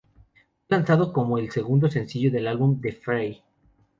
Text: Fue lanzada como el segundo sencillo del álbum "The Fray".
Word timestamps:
Fue 0.67 0.77
lanzada 0.77 1.13
como 1.13 1.37
el 1.37 1.51
segundo 1.51 1.87
sencillo 1.87 2.31
del 2.31 2.47
álbum 2.47 2.81
"The 2.81 2.93
Fray". 2.93 3.43